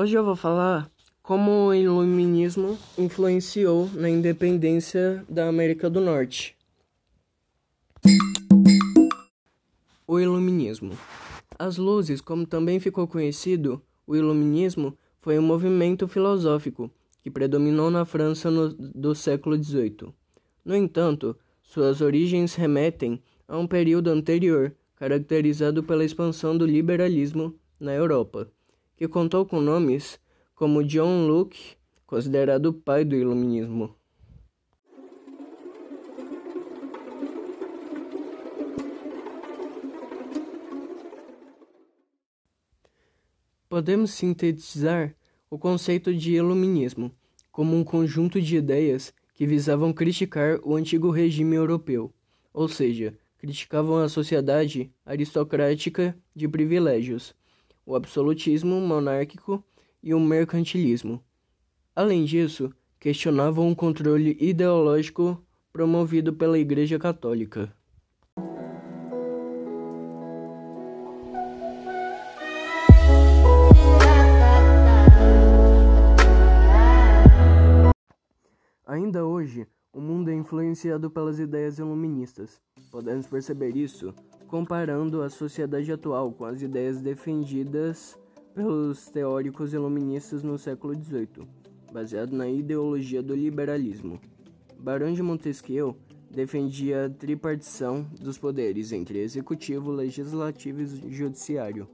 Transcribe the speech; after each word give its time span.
Hoje 0.00 0.16
eu 0.16 0.24
vou 0.24 0.34
falar 0.34 0.90
como 1.22 1.66
o 1.66 1.74
iluminismo 1.74 2.78
influenciou 2.96 3.86
na 3.92 4.08
independência 4.08 5.22
da 5.28 5.46
América 5.46 5.90
do 5.90 6.00
Norte. 6.00 6.56
O 10.06 10.18
iluminismo. 10.18 10.98
As 11.58 11.76
luzes, 11.76 12.22
como 12.22 12.46
também 12.46 12.80
ficou 12.80 13.06
conhecido, 13.06 13.82
o 14.06 14.16
iluminismo 14.16 14.96
foi 15.20 15.38
um 15.38 15.42
movimento 15.42 16.08
filosófico 16.08 16.90
que 17.22 17.30
predominou 17.30 17.90
na 17.90 18.06
França 18.06 18.50
no, 18.50 18.70
do 18.70 19.14
século 19.14 19.62
XVIII. 19.62 20.14
No 20.64 20.74
entanto, 20.74 21.36
suas 21.62 22.00
origens 22.00 22.54
remetem 22.54 23.22
a 23.46 23.58
um 23.58 23.66
período 23.66 24.08
anterior, 24.08 24.74
caracterizado 24.96 25.82
pela 25.82 26.06
expansão 26.06 26.56
do 26.56 26.64
liberalismo 26.64 27.54
na 27.78 27.92
Europa 27.92 28.50
que 29.00 29.08
contou 29.08 29.46
com 29.46 29.62
nomes 29.62 30.20
como 30.54 30.84
John 30.84 31.26
Locke, 31.26 31.74
considerado 32.06 32.66
o 32.66 32.74
pai 32.74 33.02
do 33.02 33.16
Iluminismo. 33.16 33.96
Podemos 43.70 44.10
sintetizar 44.10 45.16
o 45.48 45.58
conceito 45.58 46.14
de 46.14 46.34
Iluminismo 46.34 47.10
como 47.50 47.74
um 47.74 47.82
conjunto 47.82 48.38
de 48.38 48.58
ideias 48.58 49.14
que 49.32 49.46
visavam 49.46 49.94
criticar 49.94 50.60
o 50.62 50.76
antigo 50.76 51.10
regime 51.10 51.56
europeu, 51.56 52.12
ou 52.52 52.68
seja, 52.68 53.18
criticavam 53.38 53.96
a 53.96 54.10
sociedade 54.10 54.92
aristocrática 55.06 56.14
de 56.36 56.46
privilégios 56.46 57.34
o 57.90 57.96
absolutismo 57.96 58.80
monárquico 58.80 59.64
e 60.00 60.14
o 60.14 60.20
mercantilismo. 60.20 61.20
Além 61.94 62.24
disso, 62.24 62.72
questionavam 63.00 63.68
o 63.68 63.74
controle 63.74 64.36
ideológico 64.40 65.44
promovido 65.72 66.32
pela 66.32 66.56
Igreja 66.56 67.00
Católica. 67.00 67.74
Ainda 78.86 79.26
hoje, 79.26 79.66
o 79.92 80.00
mundo 80.00 80.30
é 80.30 80.34
influenciado 80.34 81.10
pelas 81.10 81.40
ideias 81.40 81.80
iluministas. 81.80 82.60
Podemos 82.92 83.26
perceber 83.26 83.76
isso 83.76 84.14
comparando 84.50 85.22
a 85.22 85.30
sociedade 85.30 85.92
atual 85.92 86.32
com 86.32 86.44
as 86.44 86.60
ideias 86.60 87.00
defendidas 87.00 88.18
pelos 88.52 89.08
teóricos 89.08 89.72
iluministas 89.72 90.42
no 90.42 90.58
século 90.58 90.92
XVIII, 90.92 91.46
baseado 91.92 92.32
na 92.32 92.48
ideologia 92.48 93.22
do 93.22 93.32
liberalismo. 93.32 94.20
Barão 94.76 95.12
de 95.12 95.22
Montesquieu 95.22 95.96
defendia 96.28 97.06
a 97.06 97.08
tripartição 97.08 98.04
dos 98.20 98.38
poderes 98.38 98.90
entre 98.90 99.20
executivo, 99.20 99.92
legislativo 99.92 100.82
e 100.82 101.12
judiciário, 101.12 101.88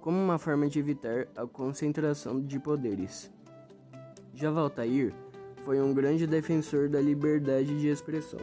como 0.00 0.18
uma 0.18 0.38
forma 0.38 0.68
de 0.68 0.80
evitar 0.80 1.28
a 1.36 1.46
concentração 1.46 2.40
de 2.40 2.58
poderes. 2.58 3.30
Já 4.34 4.50
Voltaire 4.50 5.14
foi 5.64 5.80
um 5.80 5.94
grande 5.94 6.26
defensor 6.26 6.88
da 6.88 7.00
liberdade 7.00 7.78
de 7.78 7.86
expressão 7.86 8.40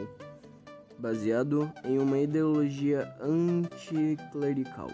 baseado 1.00 1.72
em 1.84 1.98
uma 1.98 2.18
ideologia 2.18 3.12
anticlerical. 3.20 4.90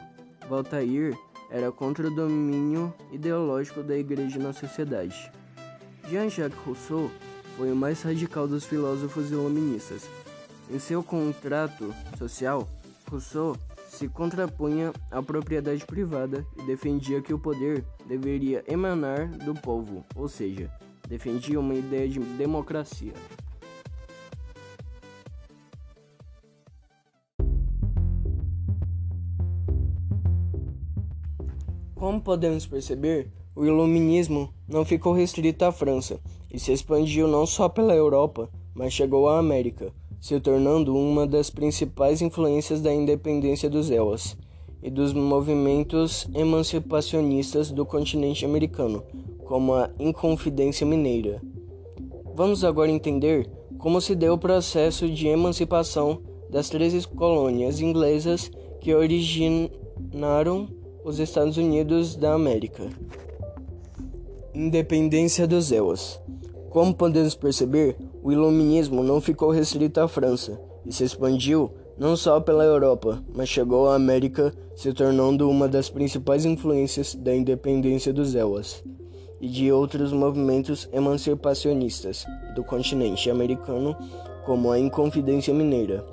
Voltaire 0.48 1.16
era 1.50 1.70
contra 1.72 2.06
o 2.06 2.14
domínio 2.14 2.94
ideológico 3.12 3.82
da 3.82 3.96
Igreja 3.96 4.38
na 4.38 4.52
sociedade. 4.52 5.30
Jean-Jacques 6.08 6.58
Rousseau 6.64 7.10
foi 7.56 7.72
o 7.72 7.76
mais 7.76 8.02
radical 8.02 8.46
dos 8.46 8.64
filósofos 8.64 9.30
iluministas. 9.30 10.08
Em 10.70 10.78
seu 10.78 11.02
contrato 11.02 11.92
social, 12.18 12.68
Rousseau 13.10 13.56
se 13.88 14.08
contrapunha 14.08 14.92
à 15.10 15.22
propriedade 15.22 15.84
privada 15.84 16.44
e 16.58 16.62
defendia 16.62 17.22
que 17.22 17.32
o 17.32 17.38
poder 17.38 17.84
deveria 18.06 18.64
emanar 18.68 19.28
do 19.28 19.54
povo, 19.54 20.04
ou 20.14 20.28
seja, 20.28 20.70
defendia 21.08 21.58
uma 21.58 21.74
ideia 21.74 22.08
de 22.08 22.20
democracia. 22.20 23.14
Como 31.96 32.20
podemos 32.20 32.66
perceber, 32.66 33.30
o 33.54 33.64
iluminismo 33.64 34.50
não 34.68 34.84
ficou 34.84 35.14
restrito 35.14 35.64
à 35.64 35.72
França 35.72 36.20
e 36.52 36.60
se 36.60 36.70
expandiu 36.70 37.26
não 37.26 37.46
só 37.46 37.70
pela 37.70 37.94
Europa, 37.94 38.50
mas 38.74 38.92
chegou 38.92 39.30
à 39.30 39.38
América, 39.38 39.90
se 40.20 40.38
tornando 40.38 40.94
uma 40.94 41.26
das 41.26 41.48
principais 41.48 42.20
influências 42.20 42.82
da 42.82 42.92
independência 42.92 43.70
dos 43.70 43.90
Elas 43.90 44.36
e 44.82 44.90
dos 44.90 45.14
movimentos 45.14 46.28
emancipacionistas 46.34 47.70
do 47.70 47.86
continente 47.86 48.44
americano, 48.44 49.02
como 49.46 49.72
a 49.72 49.88
Inconfidência 49.98 50.86
Mineira. 50.86 51.40
Vamos 52.34 52.62
agora 52.62 52.90
entender 52.90 53.48
como 53.78 54.02
se 54.02 54.14
deu 54.14 54.34
o 54.34 54.38
processo 54.38 55.08
de 55.08 55.28
emancipação 55.28 56.20
das 56.50 56.68
13 56.68 57.08
colônias 57.08 57.80
inglesas 57.80 58.50
que 58.82 58.94
originaram 58.94 60.68
os 61.06 61.20
Estados 61.20 61.56
Unidos 61.56 62.16
da 62.16 62.32
América. 62.32 62.82
Independência 64.52 65.46
dos 65.46 65.70
Elas. 65.70 66.20
Como 66.68 66.92
podemos 66.92 67.36
perceber, 67.36 67.96
o 68.24 68.32
iluminismo 68.32 69.04
não 69.04 69.20
ficou 69.20 69.50
restrito 69.50 70.00
à 70.00 70.08
França 70.08 70.60
e 70.84 70.92
se 70.92 71.04
expandiu 71.04 71.70
não 71.96 72.16
só 72.16 72.40
pela 72.40 72.64
Europa, 72.64 73.22
mas 73.32 73.48
chegou 73.48 73.88
à 73.88 73.94
América, 73.94 74.52
se 74.74 74.92
tornando 74.92 75.48
uma 75.48 75.68
das 75.68 75.88
principais 75.88 76.44
influências 76.44 77.14
da 77.14 77.32
independência 77.32 78.12
dos 78.12 78.34
Elas 78.34 78.82
e 79.40 79.46
de 79.46 79.70
outros 79.70 80.12
movimentos 80.12 80.88
emancipacionistas 80.92 82.26
do 82.56 82.64
continente 82.64 83.30
americano, 83.30 83.96
como 84.44 84.72
a 84.72 84.78
Inconfidência 84.78 85.54
Mineira. 85.54 86.04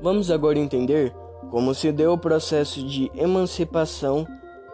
Vamos 0.00 0.30
agora 0.30 0.58
entender 0.58 1.12
como 1.50 1.74
se 1.74 1.92
deu 1.92 2.12
o 2.12 2.18
processo 2.18 2.86
de 2.86 3.10
emancipação 3.14 4.26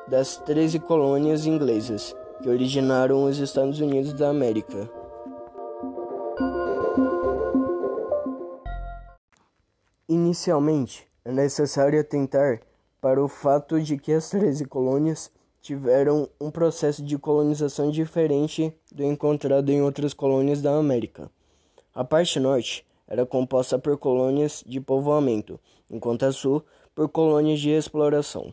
das 0.06 0.37
13 0.37 0.79
colônias 0.81 1.47
inglesas 1.47 2.15
que 2.43 2.49
originaram 2.49 3.25
os 3.25 3.39
Estados 3.39 3.81
Unidos 3.81 4.12
da 4.12 4.29
América. 4.29 4.91
Inicialmente, 10.09 11.07
é 11.25 11.33
necessário 11.33 12.01
atentar 12.01 12.61
para 13.01 13.23
o 13.23 13.28
fato 13.28 13.81
de 13.81 13.99
que 13.99 14.12
as 14.12 14.31
13 14.31 14.65
colônias 14.65 15.31
tiveram 15.61 16.28
um 16.41 16.51
processo 16.51 17.05
de 17.05 17.19
colonização 17.19 17.91
diferente 17.91 18.73
do 18.91 19.05
encontrado 19.05 19.71
em 19.71 19.83
outras 19.83 20.15
colônias 20.15 20.62
da 20.62 20.75
América. 20.75 21.31
A 21.95 22.05
parte 22.05 22.41
norte 22.41 22.87
era 23.09 23.25
composta 23.25 23.79
por 23.79 23.97
colônias 23.97 24.63
de 24.67 24.81
povoamento, 24.81 25.59
enquanto 25.91 26.25
a 26.25 26.33
sul 26.33 26.63
por 26.95 27.09
colônias 27.09 27.59
de 27.61 27.71
exploração. 27.71 28.53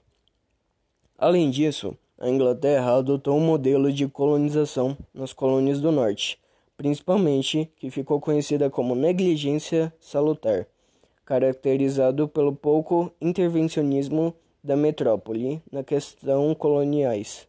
Além 1.17 1.49
disso, 1.51 1.95
a 2.17 2.29
Inglaterra 2.29 2.97
adotou 2.97 3.37
um 3.37 3.45
modelo 3.45 3.91
de 3.91 4.07
colonização 4.07 4.97
nas 5.13 5.33
colônias 5.33 5.81
do 5.81 5.91
norte, 5.91 6.39
principalmente 6.77 7.69
que 7.77 7.89
ficou 7.89 8.21
conhecida 8.21 8.69
como 8.69 8.95
negligência 8.95 9.93
salutar, 9.99 10.67
caracterizado 11.25 12.27
pelo 12.27 12.55
pouco 12.55 13.11
intervencionismo 13.19 14.33
da 14.63 14.75
metrópole 14.75 15.61
na 15.71 15.83
questão 15.83 16.53
coloniais. 16.55 17.47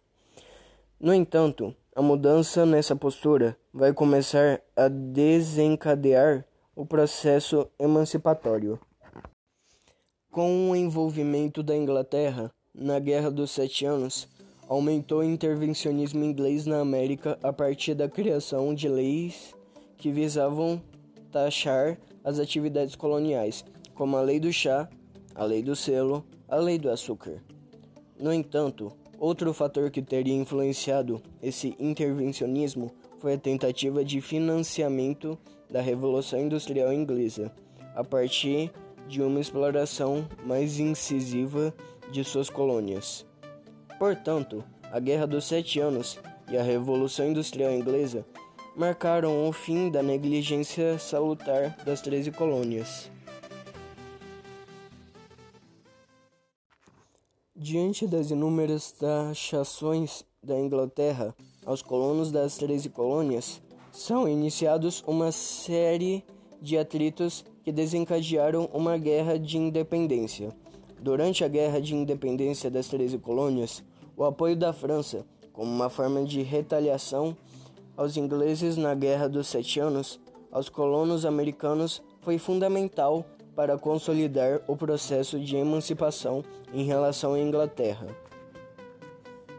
No 0.98 1.14
entanto, 1.14 1.74
a 1.94 2.02
mudança 2.02 2.66
nessa 2.66 2.96
postura 2.96 3.56
vai 3.72 3.92
começar 3.92 4.60
a 4.74 4.88
desencadear 4.88 6.44
o 6.76 6.84
processo 6.84 7.66
emancipatório. 7.78 8.78
Com 10.30 10.70
o 10.70 10.76
envolvimento 10.76 11.62
da 11.62 11.74
Inglaterra 11.74 12.52
na 12.74 12.98
Guerra 12.98 13.30
dos 13.30 13.50
Sete 13.50 13.86
Anos, 13.86 14.28
aumentou 14.68 15.20
o 15.20 15.24
intervencionismo 15.24 16.22
inglês 16.22 16.66
na 16.66 16.80
América 16.80 17.38
a 17.42 17.50
partir 17.50 17.94
da 17.94 18.10
criação 18.10 18.74
de 18.74 18.90
leis 18.90 19.54
que 19.96 20.12
visavam 20.12 20.82
taxar 21.32 21.98
as 22.22 22.38
atividades 22.38 22.94
coloniais, 22.94 23.64
como 23.94 24.18
a 24.18 24.20
Lei 24.20 24.38
do 24.38 24.52
Chá, 24.52 24.86
a 25.34 25.44
Lei 25.44 25.62
do 25.62 25.74
Selo, 25.74 26.26
a 26.46 26.56
Lei 26.56 26.78
do 26.78 26.90
Açúcar. 26.90 27.42
No 28.20 28.30
entanto, 28.30 28.92
outro 29.18 29.54
fator 29.54 29.90
que 29.90 30.02
teria 30.02 30.34
influenciado 30.34 31.22
esse 31.42 31.74
intervencionismo 31.78 32.92
foi 33.18 33.34
a 33.34 33.38
tentativa 33.38 34.04
de 34.04 34.20
financiamento 34.20 35.38
da 35.70 35.80
Revolução 35.80 36.40
Industrial 36.40 36.92
Inglesa, 36.92 37.52
a 37.94 38.04
partir 38.04 38.70
de 39.08 39.22
uma 39.22 39.40
exploração 39.40 40.28
mais 40.44 40.78
incisiva 40.78 41.74
de 42.10 42.22
suas 42.24 42.50
colônias. 42.50 43.26
Portanto, 43.98 44.64
a 44.92 45.00
Guerra 45.00 45.26
dos 45.26 45.44
Sete 45.44 45.80
Anos 45.80 46.18
e 46.50 46.56
a 46.56 46.62
Revolução 46.62 47.28
Industrial 47.28 47.72
Inglesa 47.72 48.24
marcaram 48.76 49.48
o 49.48 49.52
fim 49.52 49.90
da 49.90 50.02
negligência 50.02 50.98
salutar 50.98 51.76
das 51.84 52.00
treze 52.02 52.30
colônias. 52.30 53.10
Diante 57.54 58.06
das 58.06 58.30
inúmeras 58.30 58.92
taxações 58.92 60.24
da 60.42 60.58
Inglaterra 60.58 61.34
aos 61.66 61.82
colonos 61.82 62.30
das 62.30 62.56
treze 62.56 62.88
colônias, 62.88 63.60
são 63.90 64.28
iniciados 64.28 65.02
uma 65.06 65.32
série 65.32 66.24
de 66.62 66.78
atritos 66.78 67.44
que 67.64 67.72
desencadearam 67.72 68.70
uma 68.72 68.96
guerra 68.96 69.38
de 69.38 69.58
independência. 69.58 70.54
Durante 71.00 71.44
a 71.44 71.48
Guerra 71.48 71.80
de 71.80 71.94
Independência 71.94 72.70
das 72.70 72.88
Treze 72.88 73.18
Colônias, 73.18 73.82
o 74.16 74.24
apoio 74.24 74.56
da 74.56 74.72
França, 74.72 75.26
como 75.52 75.70
uma 75.70 75.90
forma 75.90 76.24
de 76.24 76.42
retaliação 76.42 77.36
aos 77.96 78.16
ingleses 78.16 78.76
na 78.76 78.94
Guerra 78.94 79.28
dos 79.28 79.48
Sete 79.48 79.80
Anos, 79.80 80.20
aos 80.50 80.68
colonos 80.68 81.26
americanos, 81.26 82.02
foi 82.20 82.38
fundamental 82.38 83.26
para 83.54 83.78
consolidar 83.78 84.60
o 84.66 84.76
processo 84.76 85.38
de 85.40 85.56
emancipação 85.56 86.44
em 86.72 86.84
relação 86.84 87.34
à 87.34 87.40
Inglaterra. 87.40 88.06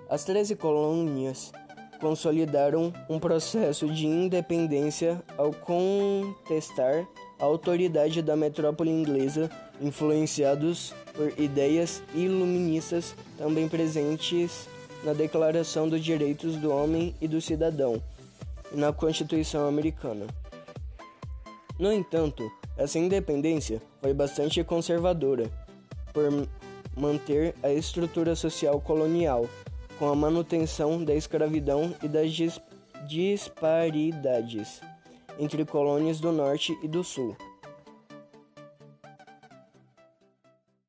As 0.09 0.23
Treze 0.23 0.55
Colônias 0.55 1.51
consolidaram 1.99 2.93
um 3.09 3.19
processo 3.19 3.87
de 3.87 4.05
independência 4.05 5.21
ao 5.37 5.51
contestar 5.51 7.07
a 7.39 7.45
autoridade 7.45 8.21
da 8.21 8.35
metrópole 8.35 8.89
inglesa, 8.89 9.49
influenciados 9.81 10.93
por 11.13 11.39
ideias 11.39 12.01
iluministas 12.15 13.15
também 13.37 13.67
presentes 13.67 14.67
na 15.03 15.13
Declaração 15.13 15.87
dos 15.87 16.03
Direitos 16.03 16.55
do 16.57 16.71
Homem 16.71 17.15
e 17.21 17.27
do 17.27 17.39
Cidadão 17.39 18.01
e 18.71 18.77
na 18.77 18.91
Constituição 18.91 19.67
Americana. 19.67 20.25
No 21.79 21.93
entanto, 21.93 22.51
essa 22.75 22.97
independência 22.97 23.81
foi 24.01 24.13
bastante 24.13 24.63
conservadora, 24.63 25.49
por 26.11 26.23
manter 26.95 27.53
a 27.61 27.71
estrutura 27.71 28.35
social 28.35 28.81
colonial, 28.81 29.47
com 29.97 30.09
a 30.09 30.15
manutenção 30.15 31.03
da 31.03 31.13
escravidão 31.13 31.93
e 32.03 32.07
das 32.07 32.31
disparidades 33.07 34.81
entre 35.39 35.65
colônias 35.65 36.19
do 36.19 36.31
Norte 36.31 36.77
e 36.83 36.87
do 36.87 37.03
Sul. 37.03 37.35